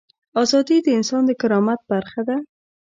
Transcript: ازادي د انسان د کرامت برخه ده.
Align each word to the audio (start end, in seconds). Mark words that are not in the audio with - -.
ازادي 0.41 0.77
د 0.83 0.87
انسان 0.97 1.21
د 1.27 1.31
کرامت 1.41 1.79
برخه 1.91 2.21
ده. 2.29 2.37